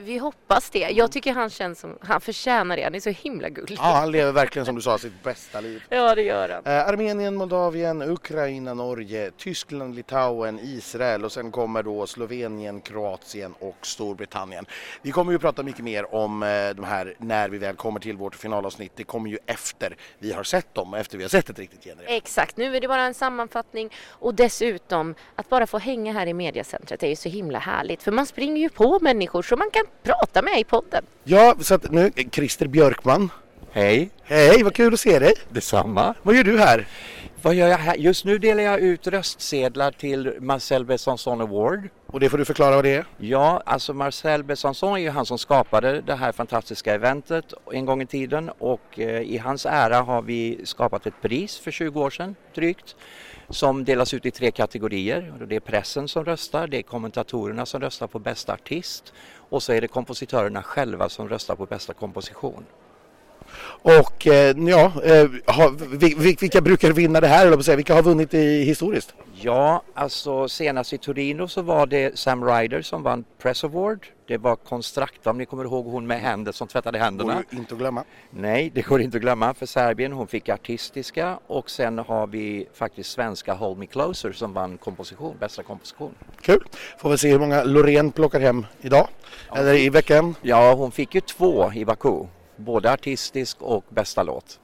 vi 0.00 0.18
hoppas 0.18 0.70
det. 0.70 0.78
Jag 0.78 1.12
tycker 1.12 1.32
han 1.32 1.50
känns 1.50 1.80
som, 1.80 1.98
han 2.00 2.20
förtjänar 2.20 2.76
det. 2.76 2.82
Han 2.82 2.94
är 2.94 3.00
så 3.00 3.10
himla 3.10 3.48
gullig. 3.48 3.78
Ja, 3.78 3.82
han 3.82 4.10
lever 4.10 4.32
verkligen 4.32 4.66
som 4.66 4.74
du 4.74 4.82
sa 4.82 4.98
sitt 4.98 5.22
bästa 5.22 5.60
liv. 5.60 5.84
Ja, 5.88 6.14
det 6.14 6.22
gör 6.22 6.48
han. 6.48 6.74
Eh, 6.74 6.88
Armenien, 6.88 7.34
Moldavien, 7.34 8.02
Ukraina, 8.02 8.74
Norge, 8.74 9.30
Tyskland, 9.36 9.94
Litauen, 9.94 10.60
Israel 10.62 11.24
och 11.24 11.32
sen 11.32 11.50
kommer 11.50 11.82
då 11.82 12.06
Slovenien, 12.06 12.80
Kroatien 12.80 13.54
och 13.58 13.76
Storbritannien. 13.86 14.66
Vi 15.02 15.10
kommer 15.10 15.32
ju 15.32 15.38
prata 15.38 15.62
mycket 15.62 15.84
mer 15.84 16.14
om 16.14 16.42
eh, 16.42 16.48
de 16.48 16.84
här 16.84 17.14
när 17.18 17.48
vi 17.48 17.58
väl 17.58 17.76
kommer 17.76 18.00
till 18.00 18.16
vårt 18.16 18.34
finalavsnitt. 18.34 18.92
Det 18.96 19.04
kommer 19.04 19.30
ju 19.30 19.38
efter 19.46 19.96
vi 20.18 20.32
har 20.32 20.42
sett 20.42 20.74
dem, 20.74 20.94
efter 20.94 21.18
vi 21.18 21.24
har 21.24 21.28
sett 21.28 21.50
ett 21.50 21.58
riktigt 21.58 21.84
genrep. 21.84 22.06
Exakt, 22.08 22.56
nu 22.56 22.76
är 22.76 22.80
det 22.80 22.88
bara 22.88 23.02
en 23.02 23.14
sammanfattning 23.14 23.90
och 24.08 24.34
dessutom 24.34 25.14
att 25.36 25.48
bara 25.48 25.66
få 25.66 25.78
hänga 25.78 26.12
här 26.12 26.26
i 26.26 26.34
mediacentret 26.34 27.02
är 27.02 27.08
ju 27.08 27.16
så 27.16 27.28
himla 27.28 27.58
härligt 27.58 28.02
för 28.02 28.12
man 28.12 28.26
springer 28.26 28.62
ju 28.62 28.68
på 28.68 28.98
människor 29.00 29.42
som 29.42 29.58
man 29.58 29.70
kan 29.70 29.81
prata 30.02 30.42
med 30.42 30.60
i 30.60 30.64
podden. 30.64 31.04
Ja, 31.24 31.54
så 31.60 31.74
att 31.74 31.90
nu, 31.90 32.10
Christer 32.32 32.66
Björkman. 32.66 33.30
Hej! 33.74 34.10
Hej, 34.22 34.62
vad 34.62 34.74
kul 34.74 34.94
att 34.94 35.00
se 35.00 35.18
dig! 35.18 35.34
Detsamma! 35.48 36.14
Vad 36.22 36.34
gör 36.34 36.44
du 36.44 36.58
här? 36.58 36.86
Vad 37.42 37.54
gör 37.54 37.68
jag 37.68 37.78
här? 37.78 37.96
Just 37.96 38.24
nu 38.24 38.38
delar 38.38 38.62
jag 38.62 38.80
ut 38.80 39.06
röstsedlar 39.06 39.90
till 39.90 40.36
Marcel 40.40 40.84
Besançon 40.84 41.40
Award. 41.40 41.88
Och 42.06 42.20
det 42.20 42.30
får 42.30 42.38
du 42.38 42.44
förklara 42.44 42.74
vad 42.74 42.84
det 42.84 42.94
är? 42.94 43.04
Ja, 43.18 43.62
alltså 43.66 43.94
Marcel 43.94 44.44
Besançon 44.44 44.94
är 44.94 45.02
ju 45.02 45.10
han 45.10 45.26
som 45.26 45.38
skapade 45.38 46.00
det 46.00 46.14
här 46.14 46.32
fantastiska 46.32 46.94
eventet 46.94 47.54
en 47.72 47.86
gång 47.86 48.02
i 48.02 48.06
tiden 48.06 48.50
och 48.58 48.98
eh, 49.00 49.20
i 49.20 49.38
hans 49.38 49.66
ära 49.66 50.00
har 50.00 50.22
vi 50.22 50.60
skapat 50.64 51.06
ett 51.06 51.22
pris 51.22 51.58
för 51.58 51.70
20 51.70 52.00
år 52.00 52.10
sedan 52.10 52.36
drygt 52.54 52.96
som 53.48 53.84
delas 53.84 54.14
ut 54.14 54.26
i 54.26 54.30
tre 54.30 54.50
kategorier. 54.50 55.32
Det 55.48 55.56
är 55.56 55.60
pressen 55.60 56.08
som 56.08 56.24
röstar, 56.24 56.66
det 56.66 56.78
är 56.78 56.82
kommentatorerna 56.82 57.66
som 57.66 57.80
röstar 57.80 58.06
på 58.06 58.18
bästa 58.18 58.52
artist 58.52 59.12
och 59.34 59.62
så 59.62 59.72
är 59.72 59.80
det 59.80 59.88
kompositörerna 59.88 60.62
själva 60.62 61.08
som 61.08 61.28
röstar 61.28 61.56
på 61.56 61.66
bästa 61.66 61.94
komposition. 61.94 62.64
Och 63.82 64.26
eh, 64.26 64.56
ja, 64.58 64.92
eh, 65.04 65.28
vilka 66.16 66.60
brukar 66.60 66.92
vinna 66.92 67.20
det 67.20 67.26
här? 67.26 67.46
Eller 67.46 67.76
vilka 67.76 67.94
har 67.94 68.02
vunnit 68.02 68.34
i 68.34 68.62
historiskt? 68.62 69.14
Ja, 69.34 69.82
alltså 69.94 70.48
senast 70.48 70.92
i 70.92 70.98
Torino 70.98 71.48
så 71.48 71.62
var 71.62 71.86
det 71.86 72.18
Sam 72.18 72.44
Ryder 72.44 72.82
som 72.82 73.02
vann 73.02 73.24
Press 73.38 73.64
Award. 73.64 74.06
Det 74.26 74.38
var 74.38 74.56
Constracta, 74.56 75.30
om 75.30 75.38
ni 75.38 75.46
kommer 75.46 75.64
ihåg 75.64 75.86
hon 75.86 76.06
med 76.06 76.20
händer 76.20 76.52
som 76.52 76.68
tvättade 76.68 76.98
händerna. 76.98 77.34
Går 77.34 77.60
inte 77.60 77.74
att 77.74 77.80
glömma. 77.80 78.04
Nej, 78.30 78.70
det 78.74 78.82
går 78.82 79.00
inte 79.00 79.16
att 79.16 79.22
glömma 79.22 79.54
för 79.54 79.66
Serbien. 79.66 80.12
Hon 80.12 80.26
fick 80.26 80.48
artistiska 80.48 81.38
och 81.46 81.70
sen 81.70 81.98
har 81.98 82.26
vi 82.26 82.68
faktiskt 82.74 83.10
svenska 83.10 83.54
Hold 83.54 83.78
Me 83.78 83.86
Closer 83.86 84.32
som 84.32 84.52
vann 84.52 84.78
komposition, 84.78 85.36
bästa 85.40 85.62
komposition. 85.62 86.14
Kul! 86.40 86.64
Får 86.98 87.10
vi 87.10 87.18
se 87.18 87.30
hur 87.30 87.38
många 87.38 87.64
Loreen 87.64 88.12
plockar 88.12 88.40
hem 88.40 88.66
idag, 88.80 89.08
ja, 89.48 89.56
eller 89.56 89.74
i 89.74 89.88
veckan. 89.88 90.34
Ja, 90.42 90.74
hon 90.74 90.92
fick 90.92 91.14
ju 91.14 91.20
två 91.20 91.72
i 91.72 91.84
Baku 91.84 92.26
både 92.56 92.92
artistisk 92.92 93.62
och 93.62 93.84
bästa 93.88 94.22
låt. 94.22 94.58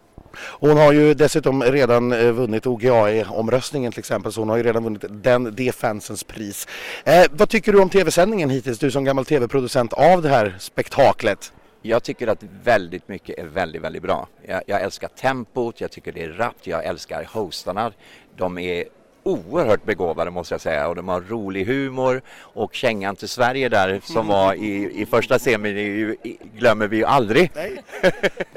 Hon 0.61 0.77
har 0.77 0.93
ju 0.93 1.15
dessutom 1.15 1.63
redan 1.63 2.13
eh, 2.13 2.33
vunnit 2.33 2.67
OGAE-omröstningen 2.67 3.93
till 3.93 3.99
exempel 3.99 4.33
så 4.33 4.41
hon 4.41 4.49
har 4.49 4.57
ju 4.57 4.63
redan 4.63 4.85
vunnit 4.85 5.05
den, 5.09 5.55
det 5.57 5.75
fansens 5.75 6.25
pris. 6.25 6.67
Eh, 7.05 7.25
vad 7.33 7.49
tycker 7.49 7.73
du 7.73 7.81
om 7.81 7.91
tv-sändningen 7.91 8.51
hittills, 8.51 8.79
du 8.79 8.91
som 8.91 9.05
gammal 9.05 9.25
tv-producent 9.25 9.93
av 9.93 10.23
det 10.23 10.29
här 10.29 10.57
spektaklet? 10.59 11.53
Jag 11.83 12.03
tycker 12.03 12.27
att 12.27 12.43
väldigt 12.65 13.09
mycket 13.09 13.39
är 13.39 13.45
väldigt, 13.45 13.83
väldigt 13.83 14.03
bra. 14.03 14.29
Jag, 14.47 14.63
jag 14.67 14.83
älskar 14.83 15.09
tempot, 15.09 15.81
jag 15.81 15.91
tycker 15.91 16.13
det 16.13 16.23
är 16.23 16.29
rappt, 16.29 16.67
jag 16.67 16.85
älskar 16.85 17.29
hostarna. 17.33 17.93
De 18.37 18.59
är 18.59 18.85
oerhört 19.23 19.85
begåvade 19.85 20.31
måste 20.31 20.55
jag 20.55 20.61
säga 20.61 20.89
och 20.89 20.97
de 20.97 21.09
har 21.09 21.21
rolig 21.21 21.67
humor 21.67 22.23
och 22.39 22.75
kängan 22.75 23.17
till 23.17 23.29
Sverige 23.29 23.69
där 23.69 24.01
som 24.05 24.27
var 24.27 24.55
i, 24.55 25.01
i 25.03 25.07
första 25.07 25.39
semin 25.39 26.17
glömmer 26.57 26.89
vi 26.89 26.97
ju 26.97 27.05
aldrig. 27.05 27.51
Nej. 27.55 27.83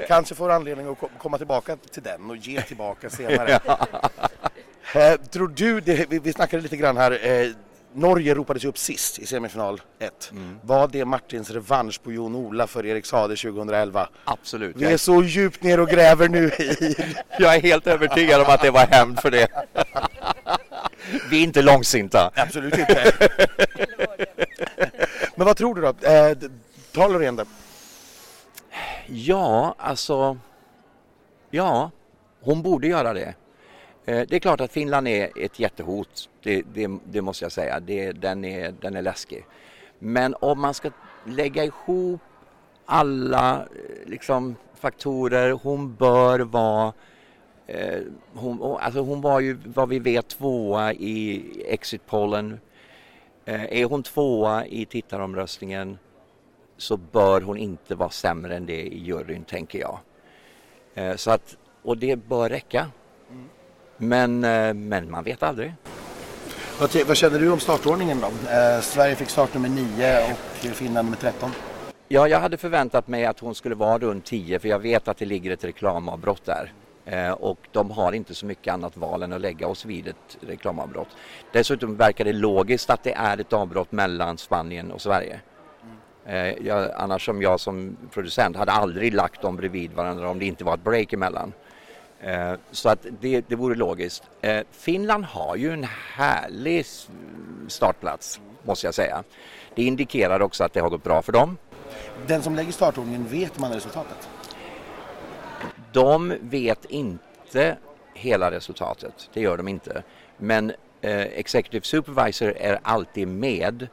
Kanske 0.08 0.34
får 0.34 0.50
anledning 0.50 0.86
att 0.88 0.98
komma 1.18 1.38
tillbaka 1.38 1.76
till 1.76 2.02
den 2.02 2.30
och 2.30 2.36
ge 2.36 2.62
tillbaka 2.62 3.10
senare. 3.10 3.60
ja. 3.66 3.78
Eh, 4.94 5.16
tror 5.16 5.48
du, 5.48 5.80
det, 5.80 6.10
vi, 6.10 6.18
vi 6.18 6.32
snackade 6.32 6.62
lite 6.62 6.76
grann 6.76 6.96
här, 6.96 7.26
eh, 7.26 7.50
Norge 7.94 8.34
ropades 8.34 8.64
ju 8.64 8.68
upp 8.68 8.78
sist 8.78 9.18
i 9.18 9.26
semifinal 9.26 9.80
1. 9.98 10.30
Mm. 10.32 10.58
Var 10.62 10.88
det 10.88 11.04
Martins 11.04 11.50
revansch 11.50 12.02
på 12.02 12.12
Jon 12.12 12.34
Ola 12.34 12.66
för 12.66 12.86
Erik 12.86 13.06
Sade 13.06 13.36
2011? 13.36 14.08
Absolut. 14.24 14.76
Vi 14.76 14.84
är 14.84 14.96
så 14.96 15.22
djupt 15.22 15.62
ner 15.62 15.80
och 15.80 15.88
gräver 15.88 16.28
nu 16.28 16.46
i... 16.46 16.96
Jag 17.38 17.54
är 17.54 17.60
helt 17.60 17.86
övertygad 17.86 18.40
om 18.40 18.46
att 18.48 18.62
det 18.62 18.70
var 18.70 18.86
hämnd 18.86 19.20
för 19.20 19.30
det. 19.30 19.48
Vi 21.30 21.38
är 21.38 21.44
inte 21.44 21.62
långsinta. 21.62 22.30
Absolut 22.34 22.78
inte. 22.78 23.12
Men 25.36 25.46
vad 25.46 25.56
tror 25.56 25.74
du 25.74 25.80
då? 25.80 26.08
Eh, 26.08 26.36
ta 26.92 27.08
Loreen 27.08 27.36
där. 27.36 27.46
Ja, 29.06 29.74
alltså... 29.78 30.38
Ja, 31.50 31.90
hon 32.40 32.62
borde 32.62 32.86
göra 32.86 33.12
det. 33.12 33.34
Eh, 34.04 34.26
det 34.28 34.32
är 34.32 34.38
klart 34.38 34.60
att 34.60 34.72
Finland 34.72 35.08
är 35.08 35.30
ett 35.36 35.58
jättehot, 35.58 36.28
det, 36.42 36.62
det, 36.74 36.90
det 37.04 37.22
måste 37.22 37.44
jag 37.44 37.52
säga. 37.52 37.80
Det, 37.80 38.12
den, 38.12 38.44
är, 38.44 38.74
den 38.80 38.96
är 38.96 39.02
läskig. 39.02 39.46
Men 39.98 40.34
om 40.40 40.60
man 40.60 40.74
ska 40.74 40.90
lägga 41.26 41.64
ihop 41.64 42.20
alla 42.86 43.56
eh, 43.56 44.08
liksom, 44.08 44.56
faktorer, 44.74 45.50
hon 45.50 45.94
bör 45.94 46.40
vara 46.40 46.92
hon, 48.34 48.76
alltså 48.80 49.00
hon 49.00 49.20
var 49.20 49.40
ju 49.40 49.58
vad 49.64 49.88
vi 49.88 49.98
vet 49.98 50.28
tvåa 50.28 50.92
i 50.92 51.44
exitpollen. 51.68 52.60
Eh, 53.44 53.80
är 53.80 53.84
hon 53.84 54.02
tvåa 54.02 54.66
i 54.66 54.86
tittaromröstningen 54.86 55.98
så 56.76 56.96
bör 56.96 57.40
hon 57.40 57.56
inte 57.56 57.94
vara 57.94 58.10
sämre 58.10 58.56
än 58.56 58.66
det 58.66 58.82
i 58.82 58.98
juryn 58.98 59.44
tänker 59.44 59.78
jag. 59.78 59.98
Eh, 60.94 61.16
så 61.16 61.30
att, 61.30 61.56
och 61.82 61.96
det 61.96 62.16
bör 62.16 62.48
räcka. 62.48 62.90
Men, 63.96 64.44
eh, 64.44 64.74
men 64.74 65.10
man 65.10 65.24
vet 65.24 65.42
aldrig. 65.42 65.74
Vad, 66.80 66.96
vad 67.06 67.16
känner 67.16 67.38
du 67.38 67.52
om 67.52 67.60
startordningen 67.60 68.20
då? 68.20 68.26
Eh, 68.26 68.80
Sverige 68.80 69.14
fick 69.16 69.28
start 69.28 69.54
nummer 69.54 69.68
9 69.68 70.36
och 70.70 70.76
Finland 70.76 71.06
nummer 71.06 71.18
13. 71.18 71.50
Ja, 72.08 72.28
jag 72.28 72.40
hade 72.40 72.56
förväntat 72.56 73.08
mig 73.08 73.26
att 73.26 73.40
hon 73.40 73.54
skulle 73.54 73.74
vara 73.74 73.98
runt 73.98 74.24
10 74.24 74.58
för 74.58 74.68
jag 74.68 74.78
vet 74.78 75.08
att 75.08 75.16
det 75.16 75.24
ligger 75.24 75.50
ett 75.50 75.64
reklamavbrott 75.64 76.44
där. 76.44 76.72
Eh, 77.04 77.30
och 77.30 77.58
de 77.72 77.90
har 77.90 78.12
inte 78.12 78.34
så 78.34 78.46
mycket 78.46 78.74
annat 78.74 78.96
val 78.96 79.22
än 79.22 79.32
att 79.32 79.40
lägga 79.40 79.66
oss 79.66 79.84
vid 79.84 80.08
ett 80.08 80.38
reklamavbrott. 80.40 81.08
Dessutom 81.52 81.96
verkar 81.96 82.24
det 82.24 82.32
logiskt 82.32 82.90
att 82.90 83.02
det 83.02 83.12
är 83.12 83.40
ett 83.40 83.52
avbrott 83.52 83.92
mellan 83.92 84.38
Spanien 84.38 84.92
och 84.92 85.00
Sverige. 85.00 85.40
Eh, 86.26 86.66
jag, 86.66 86.90
annars 86.96 87.26
som 87.26 87.42
jag 87.42 87.60
som 87.60 87.96
producent 88.10 88.56
hade 88.56 88.72
aldrig 88.72 89.14
lagt 89.14 89.42
dem 89.42 89.56
bredvid 89.56 89.92
varandra 89.92 90.30
om 90.30 90.38
det 90.38 90.44
inte 90.44 90.64
var 90.64 90.74
ett 90.74 90.84
break 90.84 91.12
emellan. 91.12 91.52
Eh, 92.20 92.52
så 92.70 92.88
att 92.88 93.06
det, 93.20 93.48
det 93.48 93.56
vore 93.56 93.74
logiskt. 93.74 94.22
Finland 94.70 95.24
har 95.24 95.56
ju 95.56 95.72
en 95.72 95.86
härlig 96.14 96.86
startplats 97.68 98.40
måste 98.62 98.86
jag 98.86 98.94
säga. 98.94 99.24
Det 99.74 99.82
indikerar 99.82 100.40
också 100.40 100.64
att 100.64 100.72
det 100.72 100.80
har 100.80 100.90
gått 100.90 101.04
bra 101.04 101.22
för 101.22 101.32
dem. 101.32 101.56
Den 102.26 102.42
som 102.42 102.54
lägger 102.54 102.72
startordningen, 102.72 103.26
vet 103.28 103.58
man 103.58 103.72
resultatet? 103.72 104.28
De 105.92 106.34
vet 106.40 106.84
inte 106.84 107.76
hela 108.14 108.50
resultatet, 108.50 109.30
det 109.32 109.40
gör 109.40 109.56
de 109.56 109.68
inte. 109.68 110.02
Men 110.36 110.72
eh, 111.00 111.20
Executive 111.20 111.84
Supervisor 111.84 112.52
är 112.56 112.78
alltid 112.82 113.28
med 113.28 113.88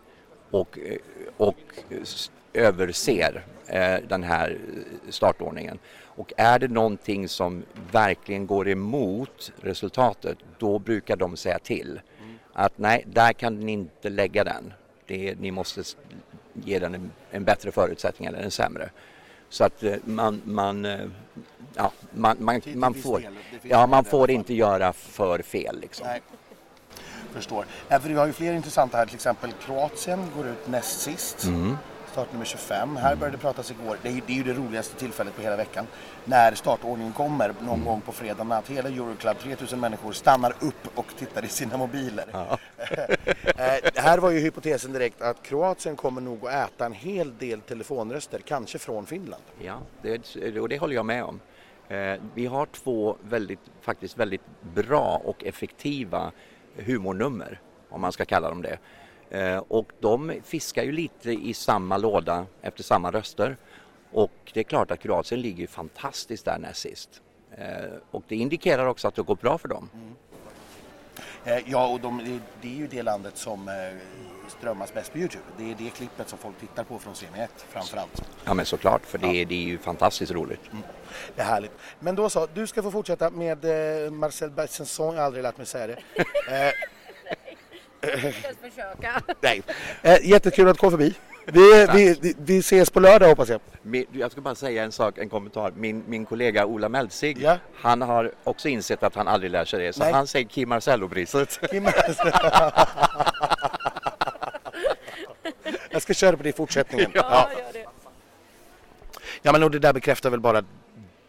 och, 0.52 0.80
eh, 0.80 0.98
och 1.38 1.58
överser 2.54 3.46
eh, 3.68 3.96
den 4.08 4.24
här 4.24 4.58
startordningen. 5.10 5.80
Och 6.04 6.34
är 6.38 6.60
det 6.60 6.68
någonting 6.68 7.28
som 7.28 7.64
verkligen 7.92 8.48
går 8.48 8.70
emot 8.70 9.52
resultatet, 9.62 10.38
då 10.58 10.80
brukar 10.80 11.16
de 11.16 11.38
säga 11.38 11.60
till. 11.60 12.02
Att 12.54 12.78
nej, 12.78 13.04
där 13.08 13.34
kan 13.34 13.60
ni 13.60 13.72
inte 13.72 14.10
lägga 14.10 14.44
den. 14.44 14.74
Det, 15.06 15.40
ni 15.40 15.52
måste 15.52 15.84
ge 16.54 16.80
den 16.80 16.96
en, 16.96 17.12
en 17.32 17.44
bättre 17.44 17.72
förutsättning 17.72 18.28
eller 18.28 18.40
en 18.40 18.52
sämre. 18.52 18.90
Så 19.50 19.64
att 19.64 19.84
eh, 19.84 19.96
man, 20.06 20.42
man, 20.46 20.86
eh, 20.86 21.00
ja, 21.76 21.92
man, 22.12 22.38
man, 22.40 22.62
man 22.66 22.94
får, 22.94 23.24
ja, 23.62 23.88
man 23.88 24.06
får 24.06 24.32
inte 24.32 24.54
göra 24.54 24.94
för 24.94 25.42
fel. 25.42 25.80
Liksom. 25.82 26.08
Nej. 26.08 26.22
Förstår. 27.34 27.66
för 27.90 28.10
vi 28.10 28.14
har 28.14 28.26
ju 28.26 28.34
fler 28.34 28.54
intressanta 28.54 28.98
här, 28.98 29.06
till 29.06 29.16
exempel 29.16 29.52
Kroatien 29.52 30.32
går 30.36 30.48
ut 30.48 30.68
näst 30.68 31.00
sist. 31.02 31.44
Mm 31.44 31.78
startnummer 32.12 32.46
25. 32.46 32.96
Här 32.96 33.16
började 33.16 33.38
det 33.38 33.42
pratas 33.42 33.72
igår, 33.72 33.98
det 34.02 34.10
är, 34.10 34.22
det 34.28 34.34
är 34.34 34.38
ju 34.38 34.44
det 34.44 34.54
roligaste 34.54 34.96
tillfället 34.96 35.36
på 35.36 35.42
hela 35.42 35.56
veckan, 35.56 35.88
när 36.26 36.56
startordningen 36.56 37.14
kommer 37.14 37.54
någon 37.60 37.74
mm. 37.74 37.86
gång 37.86 38.02
på 38.02 38.12
fredag 38.12 38.44
natt. 38.44 38.68
Hela 38.68 38.90
Euroclub, 38.90 39.40
3000 39.40 39.80
människor, 39.80 40.12
stannar 40.12 40.54
upp 40.60 40.88
och 40.96 41.06
tittar 41.18 41.46
i 41.46 41.48
sina 41.48 41.78
mobiler. 41.78 42.26
Ja. 42.32 42.58
Eh, 42.90 43.92
här 43.96 44.18
var 44.18 44.32
ju 44.32 44.40
hypotesen 44.40 44.94
direkt 44.94 45.22
att 45.22 45.44
Kroatien 45.44 45.96
kommer 45.96 46.22
nog 46.22 46.48
att 46.48 46.70
äta 46.70 46.86
en 46.86 46.94
hel 46.94 47.38
del 47.38 47.62
telefonröster, 47.62 48.40
kanske 48.40 48.80
från 48.80 49.06
Finland. 49.06 49.44
Ja, 49.62 49.80
det, 50.02 50.60
och 50.60 50.70
det 50.70 50.80
håller 50.80 50.96
jag 50.96 51.06
med 51.06 51.24
om. 51.24 51.40
Eh, 51.88 52.22
vi 52.34 52.46
har 52.46 52.66
två 52.66 53.18
väldigt, 53.22 53.60
faktiskt 53.82 54.18
väldigt 54.18 54.42
bra 54.62 55.22
och 55.26 55.44
effektiva 55.44 56.32
humornummer, 56.76 57.62
om 57.90 58.02
man 58.02 58.12
ska 58.12 58.26
kalla 58.26 58.50
dem 58.50 58.62
det. 58.62 58.80
Eh, 59.30 59.64
och 59.68 59.92
de 60.00 60.34
fiskar 60.44 60.84
ju 60.84 60.92
lite 60.92 61.32
i 61.32 61.54
samma 61.54 61.98
låda 61.98 62.46
efter 62.62 62.84
samma 62.84 63.12
röster. 63.12 63.58
Och 64.12 64.52
det 64.54 64.60
är 64.60 64.64
klart 64.64 64.92
att 64.92 65.00
Kroatien 65.00 65.42
ligger 65.42 65.68
fantastiskt 65.68 66.46
där 66.46 66.58
näst 66.58 66.82
sist. 66.82 67.22
Eh, 67.58 67.92
och 68.12 68.24
det 68.28 68.36
indikerar 68.36 68.86
också 68.86 69.08
att 69.08 69.16
det 69.16 69.22
går 69.22 69.36
bra 69.36 69.58
för 69.58 69.68
dem. 69.68 69.90
Mm. 69.94 70.16
Eh, 71.46 71.58
ja, 71.66 71.88
och 71.88 72.00
de, 72.00 72.40
det, 72.62 72.68
är 72.68 72.76
ju 72.76 72.88
det 72.88 73.04
landet 73.04 73.38
som 73.38 73.72
strömmas 74.48 74.94
bäst 74.94 75.12
på 75.12 75.18
Youtube. 75.18 75.44
Det 75.58 75.72
är 75.72 75.76
det 75.76 75.90
klippet 75.90 76.30
som 76.30 76.40
folk 76.40 76.60
tittar 76.60 76.84
på 76.84 77.00
från 77.00 77.14
scen 77.14 77.36
1 77.36 77.50
framförallt. 77.70 78.24
Ja 78.46 78.54
men 78.54 78.66
såklart, 78.66 79.06
för 79.06 79.18
det, 79.18 79.28
ja. 79.28 79.46
det 79.46 79.56
är 79.56 79.68
ju 79.68 79.78
fantastiskt 79.78 80.32
roligt. 80.32 80.62
Mm. 80.72 80.84
Det 81.36 81.42
är 81.42 81.46
härligt. 81.46 81.72
Men 82.00 82.16
då 82.16 82.30
så, 82.30 82.48
du 82.54 82.68
ska 82.68 82.84
få 82.84 82.92
fortsätta 82.92 83.30
med 83.30 83.66
Marcel 84.14 84.50
Bergsenson, 84.50 85.16
jag 85.16 85.22
har 85.22 85.26
aldrig 85.26 85.44
lärt 85.44 85.58
mig 85.58 85.66
säga 85.66 85.88
det. 85.88 86.00
försöka. 88.62 89.22
Nej. 89.42 89.62
Eh, 90.02 90.30
jättekul 90.30 90.68
att 90.68 90.78
komma 90.78 90.92
förbi. 90.92 91.16
Vi, 91.54 91.88
vi, 92.22 92.36
vi 92.38 92.58
ses 92.60 92.90
på 92.90 93.00
lördag 93.00 93.28
hoppas 93.28 93.50
jag. 93.50 93.62
Jag 94.12 94.32
ska 94.32 94.42
bara 94.42 94.56
säga 94.56 94.84
en 94.84 94.92
sak, 94.92 95.18
en 95.18 95.30
kommentar. 95.30 95.74
Min, 95.76 96.04
min 96.08 96.26
kollega 96.26 96.66
Ola 96.66 96.90
Meltzig, 96.90 97.38
ja. 97.42 97.58
han 97.76 98.02
har 98.02 98.32
också 98.44 98.68
insett 98.70 99.04
att 99.04 99.16
han 99.16 99.28
aldrig 99.28 99.52
lär 99.52 99.66
sig 99.66 99.86
det. 99.86 99.94
Så 99.94 100.04
Nej. 100.04 100.14
han 100.14 100.28
säger 100.28 100.46
Kim 100.46 100.70
Marcello-priset. 100.70 101.60
jag 105.90 106.02
ska 106.02 106.14
köra 106.14 106.38
på 106.38 106.44
det 106.44 106.50
i 106.50 106.54
fortsättningen. 106.54 107.12
Ja, 107.14 107.50
ja. 107.74 107.80
ja 109.42 109.52
men 109.52 109.64
och 109.64 109.72
det 109.72 109.80
där 109.80 109.94
bekräftar 109.94 110.30
väl 110.30 110.40
bara 110.40 110.64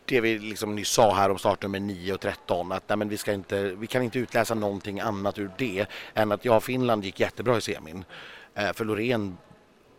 det 0.04 0.20
vi 0.20 0.38
liksom 0.38 0.74
nyss 0.74 0.88
sa 0.88 1.14
här 1.14 1.30
om 1.30 1.38
startnummer 1.38 1.80
9 1.80 2.12
och 2.14 2.20
13 2.20 2.72
att 2.72 2.88
nej, 2.88 2.96
men 2.96 3.08
vi, 3.08 3.16
ska 3.16 3.32
inte, 3.32 3.62
vi 3.62 3.86
kan 3.86 4.02
inte 4.02 4.18
utläsa 4.18 4.54
någonting 4.54 5.00
annat 5.00 5.38
ur 5.38 5.50
det 5.58 5.86
än 6.14 6.32
att 6.32 6.44
ja, 6.44 6.60
Finland 6.60 7.04
gick 7.04 7.20
jättebra 7.20 7.56
i 7.56 7.60
semin. 7.60 8.04
Eh, 8.54 8.72
för 8.72 8.84
Loreen 8.84 9.36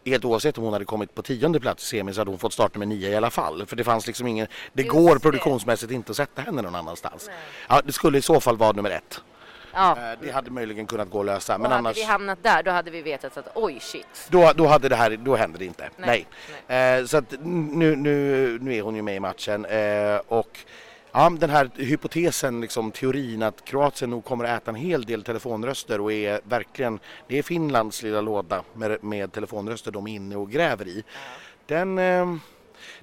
helt 0.06 0.26
oavsett 0.26 0.58
om 0.58 0.64
hon 0.64 0.74
hade 0.74 0.86
kommit 0.86 1.16
på 1.16 1.22
tionde 1.22 1.60
plats 1.60 1.84
i 1.84 1.98
semin 1.98 2.14
så 2.14 2.22
hade 2.22 2.32
hon 2.32 2.40
fått 2.40 2.54
startnummer 2.54 2.86
9 2.86 3.10
i 3.10 3.16
alla 3.16 3.30
fall. 3.30 3.66
För 3.66 3.76
det 3.76 3.84
fanns 3.84 4.08
liksom 4.08 4.28
ingen, 4.28 4.48
det 4.74 4.84
Just 4.84 4.96
går 4.96 5.20
produktionsmässigt 5.20 5.92
inte 5.92 6.12
att 6.12 6.18
sätta 6.18 6.42
henne 6.42 6.62
någon 6.62 6.76
annanstans. 6.76 7.30
Ja, 7.70 7.82
det 7.86 7.92
skulle 7.92 8.18
i 8.18 8.22
så 8.22 8.40
fall 8.40 8.58
vara 8.58 8.72
nummer 8.72 8.90
ett. 8.90 9.22
Ja. 9.74 9.98
Eh, 9.98 10.20
det 10.22 10.32
hade 10.32 10.52
möjligen 10.52 10.88
kunnat 10.88 11.10
gå 11.10 11.20
att 11.20 11.26
lösa. 11.26 11.56
Och 11.56 11.62
men 11.62 11.72
hade 11.72 11.80
annars... 11.80 11.98
vi 11.98 12.04
hamnat 12.04 12.44
där 12.44 12.64
då 12.64 12.72
hade 12.72 12.92
vi 12.92 13.02
vetat 13.02 13.38
att 13.38 13.52
oj 13.56 13.80
shit. 13.82 14.28
Då, 14.30 14.52
då, 14.56 14.68
hade 14.68 14.90
det 14.90 14.96
här, 14.96 15.18
då 15.18 15.36
hände 15.36 15.58
det 15.58 15.66
inte. 15.66 15.90
Nej. 15.98 16.28
Nej. 16.68 17.00
Eh, 17.00 17.06
så 17.06 17.18
att 17.18 17.34
nu, 17.44 17.96
nu, 17.96 18.60
nu 18.62 18.76
är 18.76 18.82
hon 18.82 18.96
ju 18.96 19.02
med 19.02 19.16
i 19.16 19.20
matchen. 19.20 19.66
Eh, 19.66 20.22
och 20.28 20.60
ja, 21.12 21.30
den 21.30 21.50
här 21.50 21.70
hypotesen, 21.76 22.62
liksom, 22.62 22.92
teorin 22.92 23.44
att 23.44 23.66
Kroatien 23.66 24.10
nog 24.10 24.26
kommer 24.26 24.46
att 24.46 24.62
äta 24.62 24.72
en 24.72 24.76
hel 24.76 25.04
del 25.04 25.24
telefonröster 25.24 26.02
och 26.02 26.12
är 26.12 26.40
verkligen, 26.44 27.00
det 27.28 27.38
är 27.38 27.44
Finlands 27.44 28.04
lilla 28.04 28.22
låda 28.22 28.64
med, 28.74 29.04
med 29.04 29.32
telefonröster 29.32 29.92
de 29.92 30.08
är 30.08 30.16
inne 30.16 30.36
och 30.36 30.52
gräver 30.52 30.88
i. 30.88 31.04
Den, 31.66 31.98
eh, 31.98 32.36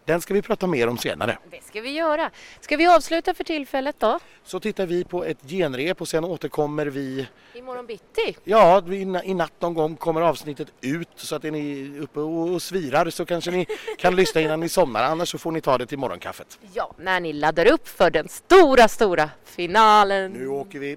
Den 0.09 0.21
ska 0.21 0.35
vi 0.35 0.43
prata 0.43 0.67
mer 0.67 0.89
om 0.89 0.99
senare. 0.99 1.39
Det 1.51 1.65
ska 1.65 1.81
vi 1.81 1.91
göra. 1.91 2.31
Ska 2.61 2.77
vi 2.77 2.87
avsluta 2.87 3.35
för 3.35 3.45
tillfället 3.45 3.97
då? 3.99 4.19
Så 4.45 4.61
tittar 4.61 4.87
vi 4.87 5.05
på 5.05 5.25
ett 5.25 5.39
genrep 5.49 6.01
och 6.01 6.09
sen 6.09 6.25
återkommer 6.25 6.87
vi 6.87 7.27
Imorgon 7.55 7.87
bitti? 7.87 8.37
Ja, 8.45 8.83
i 9.25 9.35
natt 9.35 9.53
någon 9.61 9.75
gång 9.75 9.97
kommer 9.97 10.21
avsnittet 10.21 10.69
ut 10.81 11.09
så 11.17 11.37
att 11.37 11.45
är 11.45 11.51
ni 11.51 11.93
uppe 12.01 12.21
och 12.21 12.63
svirar 12.63 13.11
så 13.11 13.25
kanske 13.25 13.51
ni 13.51 13.67
kan 13.99 14.17
lyssna 14.17 14.41
innan 14.41 14.61
ni 14.61 14.69
somnar 14.69 15.05
annars 15.05 15.31
så 15.31 15.39
får 15.39 15.53
ni 15.53 15.61
ta 15.61 15.79
det 15.79 15.87
till 15.87 15.99
morgonkaffet. 15.99 16.59
Ja, 16.73 16.95
när 16.99 17.21
ni 17.21 17.33
laddar 17.33 17.73
upp 17.73 17.89
för 17.89 18.11
den 18.11 18.29
stora, 18.29 18.89
stora 18.89 19.31
finalen. 19.45 20.33
Nu 20.33 20.49
åker 20.49 20.79
vi! 20.79 20.97